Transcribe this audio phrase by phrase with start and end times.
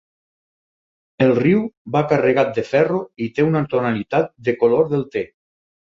[1.25, 1.59] El riu
[1.97, 5.25] va carregat de ferro i té una tonalitat de color del té.